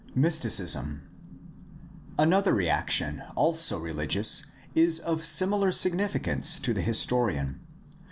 [0.15, 1.03] Mysticism.—
[2.17, 7.59] Another reaction, also religious, is of similar significance to the historian.